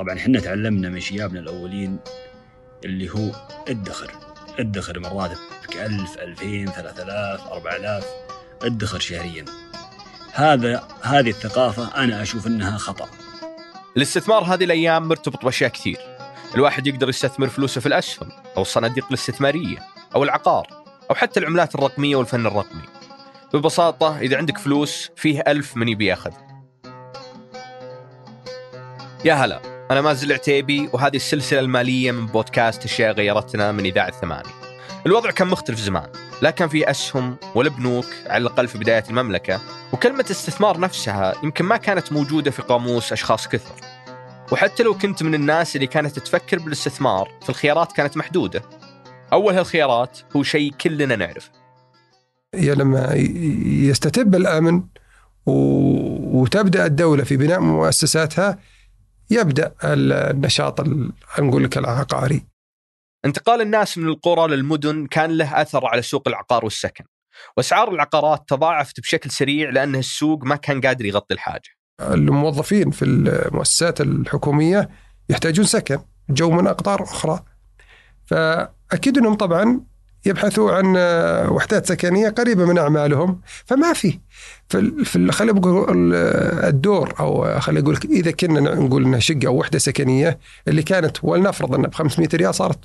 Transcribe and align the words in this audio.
طبعا 0.00 0.16
إحنا 0.16 0.40
تعلمنا 0.40 0.88
من 0.88 1.00
شيابنا 1.00 1.40
الأولين 1.40 1.98
اللي 2.84 3.10
هو 3.10 3.30
ادخر 3.68 4.12
ادخر 4.58 4.98
من 4.98 5.06
راتبك 5.06 5.76
1000 5.76 6.18
2000 6.18 6.72
3000 6.72 7.52
4000 7.52 8.06
ادخر 8.62 8.98
شهريا. 8.98 9.44
هذا 10.32 10.88
هذه 11.02 11.30
الثقافة 11.30 12.04
أنا 12.04 12.22
أشوف 12.22 12.46
أنها 12.46 12.78
خطأ. 12.78 13.08
الاستثمار 13.96 14.44
هذه 14.44 14.64
الأيام 14.64 15.08
مرتبط 15.08 15.44
بأشياء 15.44 15.70
كثير. 15.70 15.98
الواحد 16.54 16.86
يقدر 16.86 17.08
يستثمر 17.08 17.48
فلوسه 17.48 17.80
في 17.80 17.86
الأسهم 17.86 18.28
أو 18.56 18.62
الصناديق 18.62 19.06
الاستثمارية 19.06 19.78
أو 20.14 20.24
العقار 20.24 20.66
أو 21.10 21.14
حتى 21.14 21.40
العملات 21.40 21.74
الرقمية 21.74 22.16
والفن 22.16 22.46
الرقمي. 22.46 22.84
ببساطة 23.54 24.18
إذا 24.18 24.36
عندك 24.36 24.58
فلوس 24.58 25.10
فيه 25.16 25.42
ألف 25.46 25.76
من 25.76 25.88
يبي 25.88 26.06
ياخذ. 26.06 26.32
يا 29.24 29.34
هلا. 29.34 29.69
أنا 29.90 30.00
مازل 30.00 30.32
عتيبي 30.32 30.88
وهذه 30.92 31.16
السلسلة 31.16 31.60
المالية 31.60 32.12
من 32.12 32.26
بودكاست 32.26 32.84
أشياء 32.84 33.12
غيرتنا 33.12 33.72
من 33.72 33.86
إذاعة 33.86 34.20
ثمانية 34.20 34.50
الوضع 35.06 35.30
كان 35.30 35.48
مختلف 35.48 35.78
زمان 35.78 36.06
لا 36.42 36.50
كان 36.50 36.68
في 36.68 36.90
أسهم 36.90 37.36
ولا 37.54 37.70
بنوك 37.70 38.06
على 38.26 38.42
الأقل 38.42 38.68
في 38.68 38.78
بداية 38.78 39.04
المملكة 39.10 39.60
وكلمة 39.92 40.24
استثمار 40.30 40.80
نفسها 40.80 41.34
يمكن 41.42 41.64
ما 41.64 41.76
كانت 41.76 42.12
موجودة 42.12 42.50
في 42.50 42.62
قاموس 42.62 43.12
أشخاص 43.12 43.48
كثر. 43.48 43.74
وحتى 44.52 44.82
لو 44.82 44.94
كنت 44.94 45.22
من 45.22 45.34
الناس 45.34 45.76
اللي 45.76 45.86
كانت 45.86 46.18
تفكر 46.18 46.58
بالاستثمار 46.58 47.28
فالخيارات 47.42 47.92
كانت 47.92 48.16
محدودة. 48.16 48.62
أول 49.32 49.54
هالخيارات 49.54 50.18
هو 50.36 50.42
شيء 50.42 50.72
كلنا 50.72 51.16
نعرفه. 51.16 51.50
هي 52.54 52.74
لما 52.74 53.14
يستتب 53.64 54.34
الآمن 54.34 54.82
وتبدأ 55.46 56.86
الدولة 56.86 57.24
في 57.24 57.36
بناء 57.36 57.60
مؤسساتها 57.60 58.58
يبدأ 59.30 59.74
النشاط 59.84 60.80
نقول 61.38 61.64
لك 61.64 61.78
العقاري. 61.78 62.46
انتقال 63.24 63.60
الناس 63.60 63.98
من 63.98 64.08
القرى 64.08 64.56
للمدن 64.56 65.06
كان 65.06 65.30
له 65.30 65.62
أثر 65.62 65.86
على 65.86 66.02
سوق 66.02 66.28
العقار 66.28 66.64
والسكن. 66.64 67.04
وأسعار 67.56 67.94
العقارات 67.94 68.44
تضاعفت 68.48 69.00
بشكل 69.00 69.30
سريع 69.30 69.70
لأن 69.70 69.94
السوق 69.94 70.44
ما 70.44 70.56
كان 70.56 70.80
قادر 70.80 71.04
يغطي 71.04 71.34
الحاجة. 71.34 71.68
الموظفين 72.00 72.90
في 72.90 73.04
المؤسسات 73.04 74.00
الحكومية 74.00 74.90
يحتاجون 75.28 75.66
سكن 75.66 75.98
جو 76.30 76.50
من 76.50 76.66
أقطار 76.66 77.02
أخرى. 77.02 77.44
فأكيد 78.26 79.18
أنهم 79.18 79.34
طبعا 79.34 79.80
يبحثوا 80.26 80.72
عن 80.72 80.96
وحدات 81.50 81.86
سكنية 81.86 82.28
قريبة 82.28 82.64
من 82.64 82.78
أعمالهم 82.78 83.40
فما 83.66 83.92
في 83.92 84.18
في 85.04 85.32
خلينا 85.32 85.58
نقول 85.58 86.14
الدور 86.14 87.14
أو 87.20 87.60
خلينا 87.60 87.80
نقول 87.80 87.98
إذا 88.04 88.30
كنا 88.30 88.60
نقول 88.60 89.04
إنها 89.04 89.18
شقة 89.18 89.46
أو 89.46 89.56
وحدة 89.56 89.78
سكنية 89.78 90.38
اللي 90.68 90.82
كانت 90.82 91.16
ولنفرض 91.22 91.74
إنها 91.74 91.88
ب 91.88 91.94
500 91.94 92.28
ريال 92.34 92.54
صارت 92.54 92.78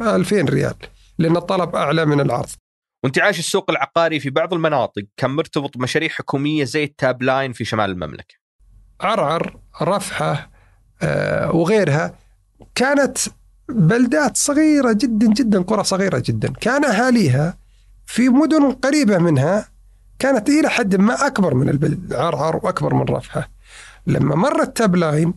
2000 0.00 0.36
ريال 0.36 0.74
لأن 1.18 1.36
الطلب 1.36 1.76
أعلى 1.76 2.04
من 2.04 2.20
العرض. 2.20 2.48
وانتعاش 3.04 3.38
السوق 3.38 3.70
العقاري 3.70 4.20
في 4.20 4.30
بعض 4.30 4.54
المناطق 4.54 5.02
كان 5.16 5.30
مرتبط 5.30 5.78
بمشاريع 5.78 6.08
حكومية 6.08 6.64
زي 6.64 6.84
التاب 6.84 7.22
لاين 7.22 7.52
في 7.52 7.64
شمال 7.64 7.90
المملكة. 7.90 8.34
عرعر 9.00 9.58
رفحة 9.82 10.50
آه، 11.02 11.56
وغيرها 11.56 12.14
كانت 12.74 13.18
بلدات 13.68 14.36
صغيرة 14.36 14.92
جدا 14.92 15.26
جدا 15.26 15.62
قرى 15.62 15.84
صغيرة 15.84 16.22
جدا. 16.26 16.52
كان 16.60 16.84
أهاليها 16.84 17.56
في 18.06 18.28
مدن 18.28 18.70
قريبة 18.72 19.18
منها 19.18 19.68
كانت 20.18 20.48
إلى 20.48 20.68
حد 20.68 20.96
ما 20.96 21.26
أكبر 21.26 21.54
من 21.54 21.68
البلد 21.68 22.14
عرعر 22.14 22.60
وأكبر 22.62 22.94
من 22.94 23.02
رفحة 23.02 23.50
لما 24.06 24.36
مرت 24.36 24.76
تاب 24.76 24.96
لاين 24.96 25.34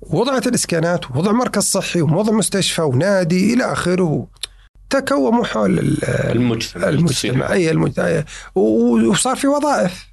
وضعت 0.00 0.46
الإسكانات 0.46 1.10
ووضع 1.10 1.32
مركز 1.32 1.62
صحي 1.62 2.02
ووضع 2.02 2.32
مستشفى 2.32 2.82
ونادي 2.82 3.54
إلى 3.54 3.72
آخره. 3.72 4.26
تكوموا 4.90 5.44
حول 5.44 5.98
المجتمع. 6.08 6.88
المجتمع. 6.88 7.52
أي 7.52 7.70
المجتمع 7.70 8.24
وصار 8.54 9.36
في 9.36 9.46
وظائف. 9.46 10.06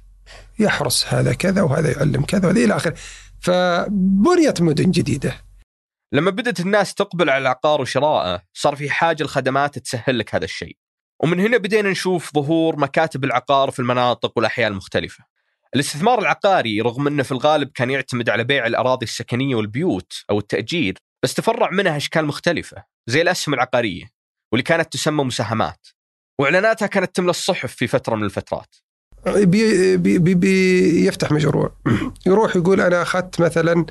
يحرس 0.58 1.06
هذا 1.08 1.32
كذا 1.32 1.62
وهذا 1.62 1.90
يعلم 1.90 2.24
كذا 2.24 2.46
وهذا 2.46 2.64
إلى 2.64 2.76
آخره. 2.76 2.94
فبنيت 3.40 4.62
مدن 4.62 4.90
جديدة. 4.90 5.49
لما 6.12 6.30
بدأت 6.30 6.60
الناس 6.60 6.94
تقبل 6.94 7.30
على 7.30 7.42
العقار 7.42 7.80
وشرائه 7.80 8.42
صار 8.54 8.76
في 8.76 8.90
حاجة 8.90 9.22
لخدمات 9.24 9.78
تسهل 9.78 10.18
لك 10.18 10.34
هذا 10.34 10.44
الشيء. 10.44 10.76
ومن 11.22 11.40
هنا 11.40 11.56
بدينا 11.56 11.90
نشوف 11.90 12.34
ظهور 12.34 12.76
مكاتب 12.76 13.24
العقار 13.24 13.70
في 13.70 13.78
المناطق 13.78 14.32
والأحياء 14.36 14.68
المختلفة. 14.68 15.24
الاستثمار 15.74 16.18
العقاري 16.18 16.80
رغم 16.80 17.06
أنه 17.06 17.22
في 17.22 17.32
الغالب 17.32 17.70
كان 17.74 17.90
يعتمد 17.90 18.30
على 18.30 18.44
بيع 18.44 18.66
الأراضي 18.66 19.04
السكنية 19.04 19.54
والبيوت 19.54 20.12
أو 20.30 20.38
التأجير 20.38 20.98
بس 21.22 21.34
تفرع 21.34 21.70
منها 21.70 21.96
أشكال 21.96 22.24
مختلفة 22.24 22.84
زي 23.06 23.22
الأسهم 23.22 23.54
العقارية 23.54 24.10
واللي 24.52 24.62
كانت 24.62 24.92
تسمى 24.92 25.24
مساهمات. 25.24 25.86
وإعلاناتها 26.38 26.86
كانت 26.86 27.16
تملى 27.16 27.30
الصحف 27.30 27.74
في 27.74 27.86
فترة 27.86 28.16
من 28.16 28.24
الفترات. 28.24 28.76
بي 29.26 29.96
بي 29.96 30.34
بي 30.34 31.06
يفتح 31.06 31.32
مشروع. 31.32 31.76
يروح 32.26 32.56
يقول 32.56 32.80
أنا 32.80 33.02
أخذت 33.02 33.40
مثلا 33.40 33.86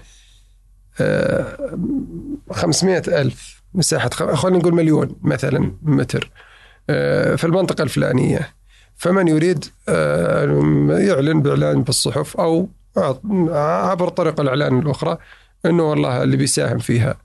500 2.52 3.04
ألف 3.08 3.62
مساحة 3.74 4.10
خلينا 4.10 4.58
نقول 4.58 4.74
مليون 4.76 5.16
مثلا 5.22 5.74
متر. 5.82 6.32
آه، 6.90 7.36
في 7.36 7.44
المنطقة 7.44 7.82
الفلانية. 7.82 8.54
فمن 8.96 9.28
يريد 9.28 9.66
آه، 9.90 10.44
يعلن 10.90 11.42
بإعلان 11.42 11.84
بالصحف 11.84 12.38
أو 12.38 12.70
عبر 13.88 14.10
طرق 14.10 14.40
الإعلان 14.40 14.80
الأخرى 14.80 15.18
أنه 15.66 15.84
والله 15.84 16.24
اللي 16.24 16.38
بيساهم 16.38 16.78
فيها. 16.78 17.18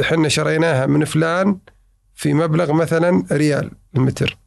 إحنا 0.00 0.28
شريناها 0.28 0.86
من 0.86 1.04
فلان 1.04 1.58
في 2.14 2.34
مبلغ 2.34 2.72
مثلا 2.72 3.24
ريال 3.32 3.70
المتر. 3.96 4.43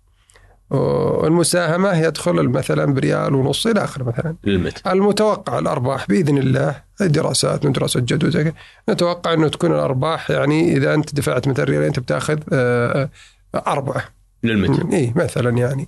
والمساهمة 0.69 1.97
يدخل 1.97 2.49
مثلا 2.49 2.93
بريال 2.93 3.35
ونص 3.35 3.67
إلى 3.67 3.83
آخره 3.83 4.03
مثلا. 4.03 4.35
المتر. 4.47 4.91
المتوقع 4.91 5.59
الأرباح 5.59 6.07
بإذن 6.07 6.37
الله 6.37 6.83
دراسات 7.01 7.65
من 7.65 7.71
دراسات 7.71 8.03
جدوى 8.03 8.31
زي 8.31 8.53
نتوقع 8.89 9.33
أنه 9.33 9.47
تكون 9.47 9.71
الأرباح 9.71 10.31
يعني 10.31 10.77
إذا 10.77 10.93
أنت 10.93 11.15
دفعت 11.15 11.47
مثلا 11.47 11.65
ريال 11.65 11.83
أنت 11.83 11.99
بتأخذ 11.99 12.39
آه، 12.53 13.09
آه، 13.55 13.63
أربعة. 13.67 14.03
للمتر 14.43 14.87
إي 14.93 15.13
مثلا 15.15 15.57
يعني. 15.57 15.87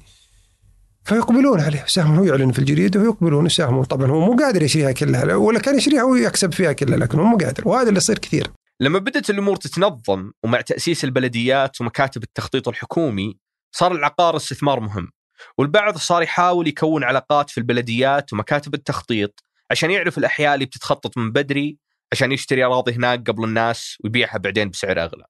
فيقبلون 1.04 1.60
عليه 1.60 1.84
يساهمون 1.88 2.18
هو 2.18 2.24
يعلن 2.24 2.52
في 2.52 2.60
الجريدة 2.60 3.00
ويقبلون 3.00 3.46
يساهمون. 3.46 3.84
طبعا 3.84 4.08
هو 4.08 4.20
مو 4.20 4.36
قادر 4.36 4.64
يشريها 4.64 4.92
كلها 4.92 5.36
ولا 5.36 5.60
كان 5.60 5.78
يشريها 5.78 6.04
ويكسب 6.04 6.54
فيها 6.54 6.72
كلها 6.72 6.98
لكن 6.98 7.20
هو 7.20 7.26
مو 7.26 7.38
قادر 7.38 7.68
وهذا 7.68 7.90
اللي 7.90 7.98
يصير 7.98 8.18
كثير. 8.18 8.48
لما 8.82 9.00
بدأت 9.00 9.30
الأمور 9.30 9.56
تتنظم 9.56 10.32
ومع 10.44 10.62
تأسيس 10.62 11.04
البلديات 11.04 11.82
ومكاتب 11.82 12.24
التخطيط 12.24 12.68
الحكومي 12.68 13.38
صار 13.72 13.92
العقار 13.92 14.36
استثمار 14.36 14.80
مهم 14.80 15.12
والبعض 15.58 15.98
صار 15.98 16.22
يحاول 16.22 16.68
يكون 16.68 17.04
علاقات 17.04 17.50
في 17.50 17.58
البلديات 17.58 18.34
ومكاتب 18.34 18.74
التخطيط 18.74 19.44
عشان 19.72 19.92
يعرف 19.92 20.18
الأحياء 20.18 20.54
اللي 20.54 20.66
بتتخطط 20.66 21.18
من 21.18 21.32
بدري 21.32 21.78
عشان 22.12 22.32
يشتري 22.32 22.64
أراضي 22.64 22.92
هناك 22.92 23.30
قبل 23.30 23.44
الناس 23.44 23.98
ويبيعها 24.04 24.38
بعدين 24.38 24.70
بسعر 24.70 25.04
أغلى. 25.04 25.26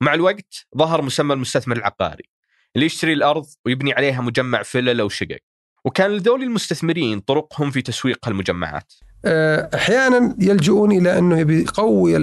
مع 0.00 0.14
الوقت 0.14 0.66
ظهر 0.78 1.02
مسمى 1.02 1.34
المستثمر 1.34 1.76
العقاري 1.76 2.28
اللي 2.76 2.86
يشتري 2.86 3.12
الأرض 3.12 3.46
ويبني 3.64 3.92
عليها 3.92 4.20
مجمع 4.20 4.62
فلل 4.62 5.00
أو 5.00 5.08
شقق 5.08 5.38
وكان 5.84 6.10
لذول 6.10 6.42
المستثمرين 6.42 7.20
طرقهم 7.20 7.70
في 7.70 7.82
تسويق 7.82 8.28
هالمجمعات 8.28 8.92
آه، 9.24 9.70
أحيانا 9.74 10.36
يلجؤون 10.38 10.92
إلى 10.92 11.18
أنه 11.18 11.52
يقوي 11.52 12.16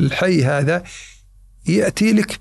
الحي 0.00 0.44
هذا 0.44 0.84
يأتي 1.68 2.12
لك 2.12 2.38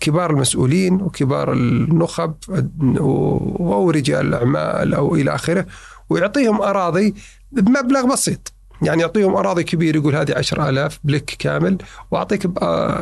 كبار 0.00 0.30
المسؤولين 0.30 0.94
وكبار 0.94 1.52
النخب 1.52 2.34
أو 2.80 3.90
رجال 3.90 4.26
الأعمال 4.26 4.94
أو 4.94 5.14
إلى 5.14 5.34
آخره 5.34 5.66
ويعطيهم 6.10 6.62
أراضي 6.62 7.14
بمبلغ 7.52 8.12
بسيط. 8.12 8.52
يعني 8.82 9.02
يعطيهم 9.02 9.36
أراضي 9.36 9.64
كبيرة 9.64 9.96
يقول 9.96 10.16
هذه 10.16 10.34
عشر 10.38 10.68
آلاف 10.68 11.00
بلك 11.04 11.24
كامل 11.24 11.78
وأعطيك 12.10 12.46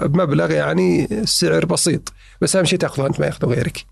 بمبلغ 0.05 0.51
يعني 0.51 1.09
سعر 1.25 1.65
بسيط. 1.65 2.13
بس 2.41 2.57
أهم 2.57 2.65
شيء 2.65 2.79
تأخذه 2.79 3.07
أنت 3.07 3.21
ما 3.21 3.27
يأخذه 3.27 3.47
غيرك. 3.47 3.85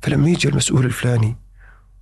فلما 0.00 0.28
يجي 0.28 0.48
المسؤول 0.48 0.84
الفلاني 0.84 1.36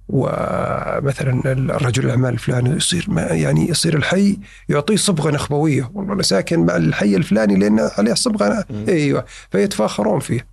ومثلا 0.09 1.53
الرجل 1.53 2.05
الأعمال 2.05 2.33
الفلاني 2.33 2.71
يصير 2.71 3.07
يعني 3.19 3.69
يصير 3.69 3.97
الحي 3.97 4.39
يعطيه 4.69 4.97
صبغة 4.97 5.31
نخبوية. 5.31 5.91
والله 5.95 6.13
أنا 6.13 6.23
ساكن 6.23 6.67
مع 6.67 6.77
الحي 6.77 7.17
الفلاني 7.17 7.57
لأن 7.57 7.91
عليه 7.99 8.15
صبغة. 8.15 8.65
أيوه. 8.89 9.25
فيتفاخرون 9.51 10.21
فيه. 10.21 10.47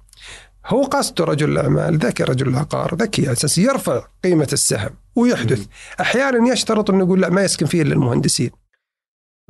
هو 0.66 0.84
قصده 0.84 1.26
رجل 1.26 1.52
الأعمال 1.52 1.98
ذكي 1.98 2.24
رجل 2.24 2.48
العقار 2.48 2.96
ذكي 2.96 3.22
على 3.22 3.32
أساس 3.32 3.58
يرفع 3.58 4.08
قيمة 4.24 4.48
السهم 4.54 4.90
ويحدث. 5.16 5.66
أحيانا 6.02 6.54
يشترط 6.54 6.90
أنه 6.90 7.04
يقول 7.04 7.22
لا 7.22 7.30
ما 7.30 7.44
يسكن 7.44 7.66
فيه 7.66 7.82
إلا 7.82 7.94
المهندسين. 7.94 8.52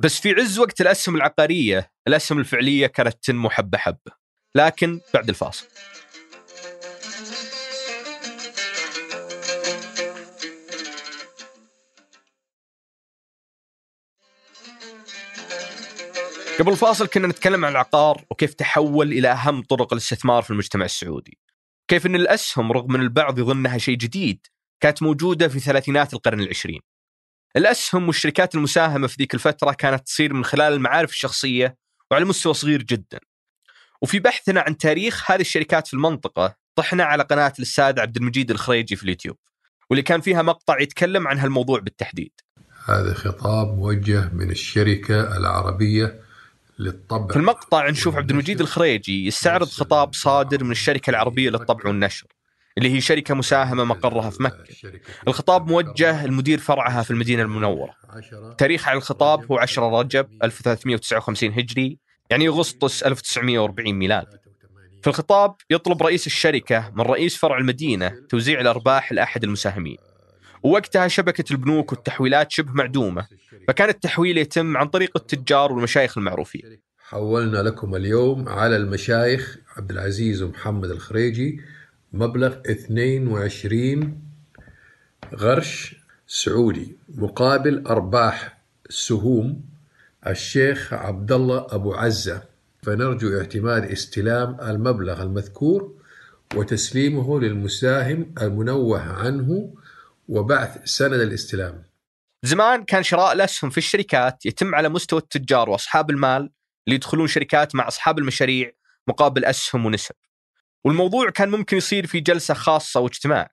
بس 0.02 0.20
في 0.20 0.30
عز 0.30 0.58
وقت 0.58 0.80
الأسهم 0.80 1.16
العقارية 1.16 1.92
الأسهم 2.08 2.38
الفعلية 2.38 2.86
كانت 2.86 3.16
تنمو 3.22 3.50
حبة 3.50 3.78
حبة. 3.78 4.12
لكن 4.54 5.00
بعد 5.14 5.28
الفاصل. 5.28 5.66
قبل 16.62 16.72
الفاصل 16.72 17.06
كنا 17.06 17.26
نتكلم 17.28 17.64
عن 17.64 17.72
العقار 17.72 18.24
وكيف 18.30 18.54
تحول 18.54 19.12
إلى 19.12 19.28
أهم 19.28 19.62
طرق 19.62 19.92
الاستثمار 19.92 20.42
في 20.42 20.50
المجتمع 20.50 20.84
السعودي. 20.84 21.38
كيف 21.88 22.06
إن 22.06 22.14
الأسهم 22.14 22.72
رغم 22.72 22.94
إن 22.94 23.00
البعض 23.00 23.38
يظنها 23.38 23.78
شيء 23.78 23.96
جديد 23.96 24.46
كانت 24.80 25.02
موجودة 25.02 25.48
في 25.48 25.60
ثلاثينات 25.60 26.14
القرن 26.14 26.40
العشرين. 26.40 26.80
الأسهم 27.56 28.06
والشركات 28.06 28.54
المساهمة 28.54 29.06
في 29.06 29.16
ذيك 29.18 29.34
الفترة 29.34 29.72
كانت 29.72 30.06
تصير 30.06 30.32
من 30.32 30.44
خلال 30.44 30.72
المعارف 30.72 31.10
الشخصية 31.10 31.76
وعلى 32.10 32.24
مستوى 32.24 32.54
صغير 32.54 32.82
جدا. 32.82 33.20
وفي 34.02 34.18
بحثنا 34.18 34.60
عن 34.60 34.78
تاريخ 34.78 35.30
هذه 35.30 35.40
الشركات 35.40 35.86
في 35.86 35.94
المنطقة 35.94 36.56
طحنا 36.76 37.04
على 37.04 37.22
قناة 37.22 37.52
الأستاذ 37.58 38.00
عبد 38.00 38.16
المجيد 38.16 38.50
الخريجي 38.50 38.96
في 38.96 39.02
اليوتيوب 39.02 39.36
واللي 39.90 40.02
كان 40.02 40.20
فيها 40.20 40.42
مقطع 40.42 40.80
يتكلم 40.80 41.28
عن 41.28 41.38
هالموضوع 41.38 41.80
بالتحديد. 41.80 42.32
هذا 42.84 43.14
خطاب 43.14 43.76
موجه 43.76 44.30
من 44.32 44.50
الشركة 44.50 45.36
العربية 45.36 46.21
للطبع. 46.82 47.26
في 47.26 47.36
المقطع 47.36 47.88
نشوف 47.90 48.16
عبد 48.16 48.30
المجيد 48.30 48.60
الخريجي 48.60 49.26
يستعرض 49.26 49.68
خطاب 49.68 50.14
صادر 50.14 50.64
من 50.64 50.70
الشركة 50.70 51.10
العربية 51.10 51.50
للطبع 51.50 51.86
والنشر 51.86 52.26
اللي 52.78 52.94
هي 52.94 53.00
شركة 53.00 53.34
مساهمة 53.34 53.84
مقرها 53.84 54.30
في 54.30 54.42
مكة. 54.42 54.64
الخطاب 55.28 55.70
موجه 55.70 56.26
لمدير 56.26 56.58
فرعها 56.58 57.02
في 57.02 57.10
المدينة 57.10 57.42
المنورة. 57.42 57.94
تاريخ 58.58 58.88
على 58.88 58.96
الخطاب 58.96 59.52
هو 59.52 59.58
10 59.58 60.00
رجب 60.00 60.28
1359 60.42 61.52
هجري 61.52 61.98
يعني 62.30 62.48
أغسطس 62.48 63.02
1940 63.02 63.94
ميلاد. 63.94 64.26
في 65.02 65.06
الخطاب 65.08 65.54
يطلب 65.70 66.02
رئيس 66.02 66.26
الشركة 66.26 66.92
من 66.94 67.00
رئيس 67.00 67.36
فرع 67.36 67.58
المدينة 67.58 68.12
توزيع 68.28 68.60
الأرباح 68.60 69.12
لأحد 69.12 69.44
المساهمين. 69.44 69.96
ووقتها 70.62 71.08
شبكة 71.08 71.52
البنوك 71.52 71.92
والتحويلات 71.92 72.52
شبه 72.52 72.72
معدومة، 72.72 73.26
فكان 73.68 73.88
التحويل 73.88 74.38
يتم 74.38 74.76
عن 74.76 74.88
طريق 74.88 75.16
التجار 75.16 75.72
والمشايخ 75.72 76.18
المعروفين. 76.18 76.80
حولنا 76.98 77.58
لكم 77.58 77.94
اليوم 77.94 78.48
على 78.48 78.76
المشايخ 78.76 79.58
عبد 79.76 79.90
العزيز 79.90 80.42
ومحمد 80.42 80.90
الخريجي 80.90 81.60
مبلغ 82.12 82.56
22 82.70 84.22
غرش 85.34 85.96
سعودي 86.26 86.96
مقابل 87.08 87.86
أرباح 87.86 88.58
سهوم 88.88 89.60
الشيخ 90.26 90.92
عبد 90.92 91.32
الله 91.32 91.66
أبو 91.70 91.94
عزة 91.94 92.42
فنرجو 92.82 93.38
اعتماد 93.38 93.84
استلام 93.84 94.56
المبلغ 94.60 95.22
المذكور 95.22 95.94
وتسليمه 96.54 97.40
للمساهم 97.40 98.34
المنوه 98.42 99.00
عنه 99.00 99.74
وبعث 100.28 100.84
سند 100.84 101.20
الاستلام. 101.20 101.84
زمان 102.42 102.84
كان 102.84 103.02
شراء 103.02 103.32
الاسهم 103.32 103.70
في 103.70 103.78
الشركات 103.78 104.46
يتم 104.46 104.74
على 104.74 104.88
مستوى 104.88 105.20
التجار 105.20 105.70
وأصحاب 105.70 106.10
المال 106.10 106.50
اللي 106.86 106.96
يدخلون 106.96 107.26
شركات 107.26 107.74
مع 107.74 107.88
أصحاب 107.88 108.18
المشاريع 108.18 108.70
مقابل 109.08 109.44
أسهم 109.44 109.86
ونسب. 109.86 110.14
والموضوع 110.84 111.30
كان 111.30 111.48
ممكن 111.48 111.76
يصير 111.76 112.06
في 112.06 112.20
جلسة 112.20 112.54
خاصة 112.54 113.00
واجتماع. 113.00 113.50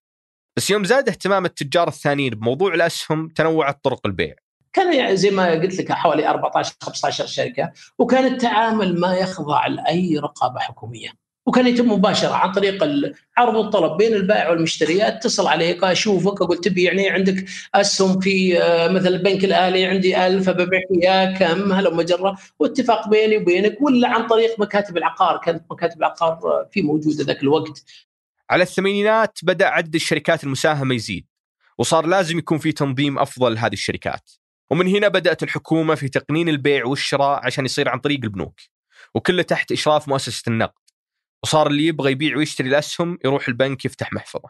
بس 0.58 0.70
يوم 0.70 0.84
زاد 0.84 1.10
اهتمام 1.10 1.46
التجار 1.46 1.88
الثانيين 1.88 2.30
بموضوع 2.30 2.74
الأسهم 2.74 3.28
تنوعت 3.28 3.84
طرق 3.84 4.06
البيع. 4.06 4.36
كان 4.74 4.94
يعني 4.94 5.18
زي 5.18 5.30
ما 5.30 5.52
قلت 5.52 5.76
لك 5.80 5.92
حوالي 5.92 6.30
14 6.30 6.76
15 6.82 7.26
شركة 7.26 7.72
وكان 7.98 8.26
التعامل 8.26 9.00
ما 9.00 9.14
يخضع 9.14 9.68
لأي 9.68 10.18
رقابة 10.18 10.60
حكومية. 10.60 11.10
وكان 11.50 11.68
يتم 11.68 11.92
مباشرة 11.92 12.34
عن 12.34 12.52
طريق 12.52 12.84
العرض 12.84 13.56
والطلب 13.56 13.98
بين 13.98 14.14
البائع 14.14 14.50
والمشتري 14.50 15.08
اتصل 15.08 15.48
عليك 15.48 15.84
اشوفك 15.84 16.42
أقول 16.42 16.58
تبي 16.58 16.84
يعني 16.84 17.10
عندك 17.10 17.46
اسهم 17.76 18.20
في 18.20 18.62
آه، 18.62 18.88
مثل 18.88 19.08
البنك 19.08 19.46
الاهلي 19.46 19.86
عندي 19.86 20.28
ألف 20.28 20.50
ببيع 20.50 20.82
اياه 20.96 21.38
كم؟ 21.38 21.74
هلا 21.74 21.94
مجرة. 21.94 22.38
واتفاق 22.60 23.10
بيني 23.10 23.38
وبينك 23.38 23.82
ولا 23.82 24.08
عن 24.08 24.28
طريق 24.28 24.60
مكاتب 24.60 24.98
العقار. 24.98 25.38
كانت 25.38 25.64
مكاتب 25.72 25.98
العقار 25.98 26.32
آه، 26.32 26.70
في 26.72 26.82
موجودة 26.82 27.24
ذاك 27.24 27.44
الوقت. 27.44 27.84
على 28.50 28.64
الثمانينات 28.64 29.40
بدأ 29.44 29.68
عدد 29.68 29.96
الشركات 29.96 30.44
المساهمة 30.44 30.96
يزيد 30.96 31.26
وصار 31.78 32.06
لازم 32.06 32.38
يكون 32.38 32.58
في 32.58 32.72
تنظيم 32.72 33.20
أفضل 33.20 33.54
لهذه 33.54 33.74
الشركات. 33.74 34.32
ومن 34.72 34.88
هنا 34.88 35.08
بدأت 35.08 35.44
الحكومة 35.44 35.96
في 35.96 36.10
تقنين 36.10 36.50
البيع 36.50 36.86
والشراء 36.86 37.46
عشان 37.46 37.66
يصير 37.66 37.90
عن 37.90 38.00
طريق 38.00 38.20
البنوك 38.24 38.60
وكله 39.16 39.42
تحت 39.42 39.72
إشراف 39.72 40.08
مؤسسة 40.08 40.44
النقد. 40.48 40.79
وصار 41.44 41.68
اللي 41.68 41.86
يبغى 41.86 42.12
يبيع 42.12 42.38
ويشتري 42.38 42.70
الاسهم 42.70 43.18
يروح 43.26 43.48
البنك 43.48 43.86
يفتح 43.86 44.14
محفظة. 44.14 44.50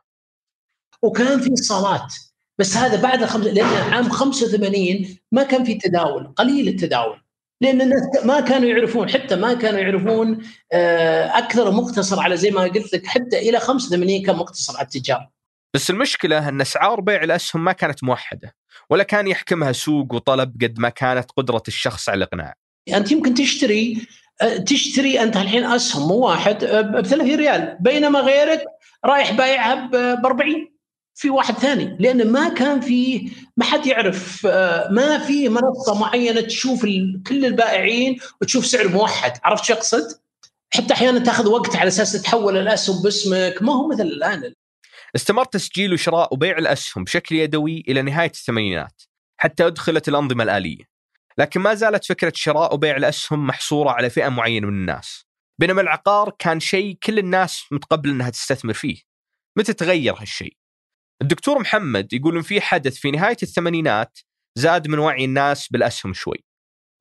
وكان 1.01 1.41
في 1.41 1.55
صالات 1.55 2.13
بس 2.59 2.77
هذا 2.77 3.01
بعد 3.01 3.23
الخمس 3.23 3.45
لأن 3.45 3.93
عام 3.93 4.09
85 4.09 5.17
ما 5.31 5.43
كان 5.43 5.63
في 5.63 5.75
تداول 5.75 6.27
قليل 6.27 6.67
التداول 6.67 7.21
لأن 7.61 7.81
الناس 7.81 8.25
ما 8.25 8.39
كانوا 8.39 8.69
يعرفون 8.69 9.09
حتى 9.09 9.35
ما 9.35 9.53
كانوا 9.53 9.79
يعرفون 9.79 10.43
آه، 10.71 11.25
أكثر 11.25 11.71
مقتصر 11.71 12.19
على 12.19 12.37
زي 12.37 12.51
ما 12.51 12.61
قلت 12.61 12.93
لك 12.93 13.07
حتى 13.07 13.49
إلى 13.49 13.59
85 13.59 14.23
كان 14.23 14.35
مقتصر 14.35 14.77
على 14.77 14.85
التجار. 14.85 15.29
بس 15.73 15.89
المشكلة 15.89 16.49
أن 16.49 16.61
أسعار 16.61 17.01
بيع 17.01 17.23
الأسهم 17.23 17.63
ما 17.63 17.71
كانت 17.71 18.03
موحدة 18.03 18.55
ولا 18.89 19.03
كان 19.03 19.27
يحكمها 19.27 19.71
سوق 19.71 20.13
وطلب 20.13 20.63
قد 20.63 20.79
ما 20.79 20.89
كانت 20.89 21.31
قدرة 21.31 21.63
الشخص 21.67 22.09
على 22.09 22.17
الإقناع. 22.17 22.55
أنت 22.93 23.11
يمكن 23.11 23.33
تشتري 23.33 24.07
تشتري 24.65 25.23
أنت 25.23 25.37
الحين 25.37 25.63
أسهم 25.63 26.11
واحد 26.11 26.65
ب 26.65 27.01
30 27.05 27.35
ريال. 27.35 27.77
بينما 27.79 28.19
غيرك 28.19 28.63
رايح 29.05 29.31
بايعها 29.31 29.75
ب 30.15 30.25
40 30.25 30.69
في 31.15 31.29
واحد 31.29 31.53
ثاني. 31.53 31.97
لأن 31.99 32.31
ما 32.31 32.49
كان 32.49 32.81
في 32.81 33.31
ما 33.57 33.65
حد 33.65 33.87
يعرف 33.87 34.45
ما 34.91 35.19
في 35.27 35.49
منصة 35.49 35.99
معينة 35.99 36.41
تشوف 36.41 36.81
كل 37.27 37.45
البائعين 37.45 38.19
وتشوف 38.41 38.65
سعر 38.65 38.87
موحد. 38.87 39.33
عرفت 39.43 39.63
شو 39.63 39.73
أقصد؟ 39.73 40.19
حتى 40.73 40.93
أحيانا 40.93 41.19
تاخذ 41.19 41.47
وقت 41.47 41.75
على 41.75 41.87
أساس 41.87 42.21
تحول 42.21 42.57
الأسهم 42.57 43.01
باسمك. 43.03 43.61
ما 43.61 43.73
هو 43.73 43.87
مثل 43.87 44.01
الآن. 44.03 44.53
استمر 45.15 45.45
تسجيل 45.45 45.93
وشراء 45.93 46.33
وبيع 46.33 46.57
الأسهم 46.57 47.03
بشكل 47.03 47.35
يدوي 47.35 47.83
إلى 47.87 48.01
نهاية 48.01 48.31
الثمانينات 48.31 49.01
حتى 49.37 49.67
أدخلت 49.67 50.07
الأنظمة 50.07 50.43
الآلية. 50.43 50.98
لكن 51.39 51.59
ما 51.59 51.73
زالت 51.73 52.05
فكرة 52.05 52.33
شراء 52.35 52.73
وبيع 52.73 52.97
الأسهم 52.97 53.47
محصورة 53.47 53.89
على 53.89 54.09
فئة 54.09 54.29
معينة 54.29 54.67
من 54.67 54.73
الناس. 54.73 55.25
بينما 55.59 55.81
العقار 55.81 56.35
كان 56.39 56.59
شيء 56.59 56.97
كل 57.03 57.19
الناس 57.19 57.65
متقبل 57.71 58.09
إنها 58.09 58.29
تستثمر 58.29 58.73
فيه. 58.73 58.97
متى 59.57 59.73
تغير 59.73 60.13
هالشيء؟ 60.21 60.57
الدكتور 61.21 61.59
محمد 61.59 62.13
يقول 62.13 62.35
إن 62.35 62.41
في 62.41 62.61
حدث 62.61 62.95
في 62.97 63.11
نهاية 63.11 63.37
الثمانينات 63.43 64.19
زاد 64.55 64.87
من 64.87 64.99
وعي 64.99 65.25
الناس 65.25 65.67
بالأسهم 65.67 66.13
شوي. 66.13 66.43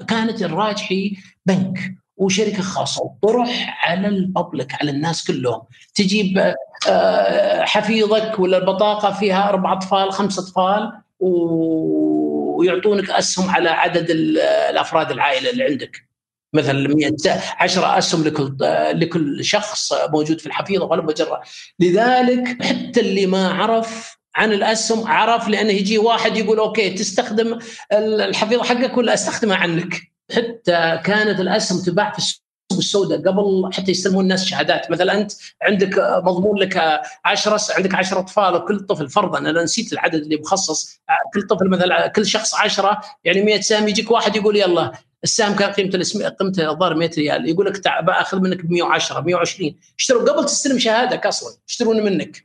كانت 0.08 0.42
الراجحي 0.42 1.16
بنك 1.46 1.94
وشركة 2.16 2.62
خاصة 2.62 3.02
وطرح 3.02 3.88
على 3.88 4.08
الببليك 4.08 4.74
على 4.74 4.90
الناس 4.90 5.26
كلهم. 5.26 5.62
تجيب 5.94 6.54
آه، 6.88 7.64
حفيظك 7.64 8.38
ولا 8.38 8.58
البطاقة 8.58 9.12
فيها 9.12 9.48
أربع 9.48 9.72
أطفال 9.72 10.12
خمس 10.12 10.38
أطفال 10.38 10.92
و 11.20 12.27
ويعطونك 12.58 13.10
أسهم 13.10 13.50
على 13.50 13.70
عدد 13.70 14.10
الأفراد 14.10 15.10
العائلة 15.10 15.50
اللي 15.50 15.64
عندك. 15.64 16.08
مثلا 16.54 16.88
100 16.94 17.12
10 17.58 17.98
أسهم 17.98 18.24
لكل 18.24 18.56
لكل 19.00 19.44
شخص 19.44 19.92
موجود 19.92 20.40
في 20.40 20.46
الحفيظة 20.46 20.84
ولا 20.84 21.02
مجرة. 21.02 21.42
لذلك 21.80 22.62
حتى 22.62 23.00
اللي 23.00 23.26
ما 23.26 23.48
عرف 23.48 24.18
عن 24.34 24.52
الأسهم 24.52 25.08
عرف 25.08 25.48
لأنه 25.48 25.70
يجي 25.70 25.98
واحد 25.98 26.36
يقول 26.36 26.58
أوكي 26.58 26.90
تستخدم 26.90 27.58
الحفيظة 27.92 28.64
حقك 28.64 28.96
ولا 28.96 29.14
أستخدمها 29.14 29.56
عنك؟ 29.56 30.12
حتى 30.36 31.00
كانت 31.04 31.40
الأسهم 31.40 31.82
تباع 31.82 32.12
في 32.12 32.18
السوق. 32.18 32.47
السوداء 32.78 33.18
قبل 33.18 33.70
حتى 33.72 33.90
يستلمون 33.90 34.24
الناس 34.24 34.44
شهادات. 34.44 34.90
مثلا 34.90 35.20
أنت 35.20 35.32
عندك 35.62 35.98
مضمون 35.98 36.58
لك 36.58 37.00
10 37.24 37.58
عندك 37.70 37.94
10 37.94 38.18
أطفال 38.18 38.54
وكل 38.54 38.80
طفل 38.80 39.08
فرضا 39.08 39.38
أنا 39.38 39.62
نسيت 39.62 39.92
العدد 39.92 40.14
اللي 40.22 40.36
مخصص. 40.36 41.00
كل 41.34 41.42
طفل 41.42 41.68
مثلا 41.68 42.06
كل 42.06 42.26
شخص 42.26 42.54
10 42.54 43.00
يعني 43.24 43.42
100 43.42 43.60
سهم 43.60 43.88
يجيك 43.88 44.10
واحد 44.10 44.36
يقول 44.36 44.56
يلا 44.56 44.92
السهم 45.24 45.56
كان 45.56 45.72
قيمته 45.72 45.96
الاسم 45.96 46.28
قيمته 46.28 46.70
الظاهر 46.70 46.94
100 46.94 47.10
ريال. 47.18 47.48
يقول 47.48 47.66
لك 47.66 47.88
باخذ 48.06 48.40
منك 48.40 48.66
ب 48.66 48.70
110 48.70 49.20
120 49.20 49.74
اشتروا 49.98 50.30
قبل 50.30 50.44
تستلم 50.44 50.78
شهادك 50.78 51.26
أصلا 51.26 51.56
يشترون 51.68 52.04
منك. 52.04 52.44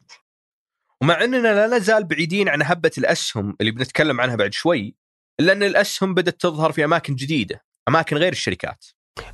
ومع 1.01 1.23
أننا 1.23 1.67
لا 1.67 1.77
نزال 1.77 2.03
بعيدين 2.03 2.49
عن 2.49 2.61
هبة 2.61 2.91
الأسهم 2.97 3.55
اللي 3.61 3.71
بنتكلم 3.71 4.21
عنها 4.21 4.35
بعد 4.35 4.53
شوي 4.53 4.95
الا 5.39 5.53
ان 5.53 5.63
الأسهم 5.63 6.13
بدأت 6.13 6.41
تظهر 6.41 6.71
في 6.71 6.85
أماكن 6.85 7.15
جديدة 7.15 7.63
أماكن 7.89 8.17
غير 8.17 8.31
الشركات. 8.31 8.85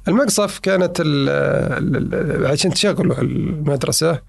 المقصف 0.08 0.60
كانت 0.60 1.02
عشان 2.46 2.72
تشغلوا 2.72 3.22
المدرسة 3.22 4.22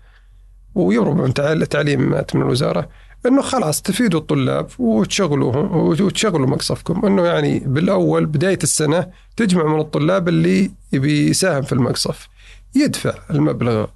ويمروا 0.74 1.14
من 1.14 1.34
تعليمات 1.68 2.36
من 2.36 2.42
الوزارة 2.42 2.88
إنه 3.26 3.42
خلاص 3.42 3.82
تفيدوا 3.82 4.20
الطلاب 4.20 4.68
وتشغلوهم 4.78 5.76
وتشغلوا 5.76 6.46
مقصفكم 6.46 7.06
إنه 7.06 7.26
يعني 7.26 7.58
بالأول 7.58 8.26
بداية 8.26 8.58
السنة 8.62 9.10
تجمع 9.36 9.74
من 9.74 9.80
الطلاب 9.80 10.28
اللي 10.28 10.70
يبي 10.92 11.28
يساهم 11.28 11.62
في 11.62 11.72
المقصف 11.72 12.28
يدفع 12.74 13.14
المبلغ 13.30 13.86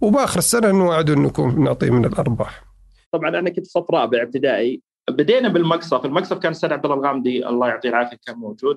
وبآخر 0.00 0.38
السنة 0.38 0.70
نوعدوا 0.70 1.16
إنكم 1.16 1.64
نعطيه 1.64 1.90
من 1.90 2.04
الأرباح. 2.04 2.64
طبعا 3.12 3.28
أنا 3.28 3.50
كنت 3.50 3.66
صف 3.66 3.90
رابع 3.90 4.22
ابتدائي 4.22 4.82
بدينا 5.10 5.48
بالمقصف، 5.48 6.04
المقصف 6.04 6.38
كان 6.38 6.50
أستاذ 6.50 6.72
عبد 6.72 6.84
الله 6.84 6.96
الغامدي 6.96 7.46
الله 7.48 7.68
يعطيه 7.68 7.88
العافية 7.88 8.18
كان 8.26 8.36
موجود 8.36 8.76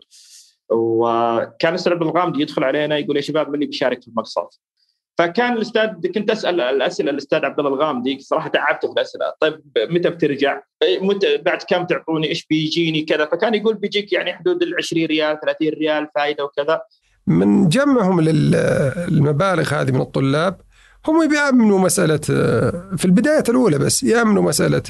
وكان 0.70 1.70
الاستاذ 1.70 1.94
عبد 1.94 2.02
الغامدي 2.02 2.42
يدخل 2.42 2.64
علينا 2.64 2.98
يقول 2.98 3.16
يا 3.16 3.22
شباب 3.22 3.48
من 3.48 3.56
اللي 3.56 3.66
بيشارك 3.66 4.02
في 4.02 4.08
المقصد 4.08 4.48
فكان 5.18 5.54
الاستاذ 5.54 5.90
كنت 6.16 6.32
أسأل 6.32 6.62
الأسئلة 6.62 7.12
الأستاذ 7.12 7.46
عبد 7.46 7.60
الله 7.60 7.74
الغامدي 7.74 8.20
صراحة 8.20 8.50
تعبت 8.50 8.86
في 8.86 8.92
الأسئلة. 8.92 9.34
طيب 9.40 9.62
متى 9.78 10.10
بترجع؟ 10.10 10.62
متى 11.02 11.38
بعد 11.38 11.64
كم 11.70 11.86
تعطوني؟ 11.86 12.28
إيش 12.28 12.46
بيجيني؟ 12.50 13.02
كذا. 13.02 13.26
فكان 13.26 13.54
يقول 13.54 13.76
بيجيك 13.76 14.14
يعني 14.14 14.34
حدود 14.34 14.64
ال 14.64 14.76
20 14.78 15.06
ريال 15.06 15.40
30 15.40 15.70
ريال 15.70 16.08
فائده 16.16 16.44
وكذا. 16.44 16.82
من 17.28 17.70
جمعهم 17.70 18.22
للمبالغ 18.22 19.74
هذه 19.74 19.92
من 19.92 20.02
الطلاب 20.02 20.62
هم 21.08 21.28
بيأمنوا 21.30 21.80
مسألة 21.80 22.18
في 22.98 23.06
البداية 23.06 23.44
الأولى 23.50 23.78
بس 23.78 24.04
يأمنوا 24.04 24.44
مسألة 24.44 24.84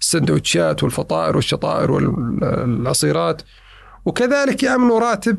السندوتشات 0.00 0.82
والفطائر 0.82 1.36
والشطائر 1.36 1.92
والعصيرات 1.92 3.42
وكذلك 4.06 4.62
يأمنوا 4.62 4.98
راتب 5.00 5.38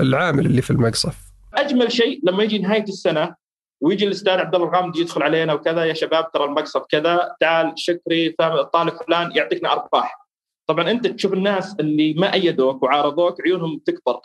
العامل 0.00 0.46
اللي 0.46 0.62
في 0.62 0.70
المقصف. 0.70 1.16
أجمل 1.54 1.92
شيء 1.92 2.20
لما 2.24 2.42
يجي 2.42 2.58
نهاية 2.58 2.82
السنة 2.82 3.34
ويجي 3.80 4.04
الأستاذ 4.04 4.32
عبد 4.32 4.54
الله 4.54 4.68
الغامدي 4.68 5.00
يدخل 5.00 5.22
علينا 5.22 5.52
وكذا 5.52 5.84
يا 5.84 5.94
شباب 5.94 6.32
ترى 6.32 6.44
المقصف 6.44 6.82
كذا 6.88 7.34
تعال 7.40 7.72
شكري 7.76 8.34
الطالب 8.40 8.94
فلان 8.94 9.32
يعطيكنا 9.36 9.72
أرباح. 9.72 10.28
طبعا 10.66 10.90
أنت 10.90 11.06
تشوف 11.06 11.32
الناس 11.32 11.76
اللي 11.80 12.14
ما 12.14 12.32
أيدوك 12.32 12.82
وعارضوك 12.82 13.40
عيونهم 13.40 13.80
تكبر. 13.86 14.20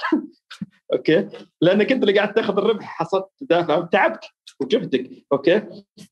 okay؟ 0.93 1.27
لأنك 1.61 1.91
أنت 1.91 2.03
اللي 2.03 2.15
قاعد 2.15 2.33
تأخذ 2.33 2.57
الربح 2.57 2.85
حصلت 2.85 3.25
تدافع 3.39 3.81
تعبك 3.81 4.19
وجهدك. 4.59 5.09
okay؟ 5.31 5.61